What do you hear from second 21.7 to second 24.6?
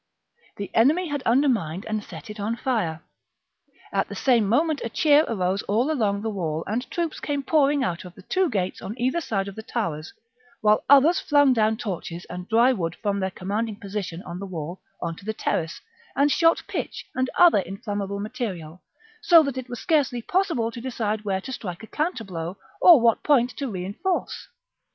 a counter blow or what point to reinforce.